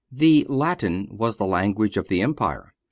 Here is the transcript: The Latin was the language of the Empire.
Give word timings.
The 0.11 0.47
Latin 0.49 1.09
was 1.11 1.37
the 1.37 1.45
language 1.45 1.95
of 1.95 2.07
the 2.07 2.23
Empire. 2.23 2.73